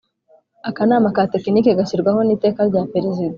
[0.69, 3.29] Akanama ka Tekinike gashyirwaho n Iteka rya Perezida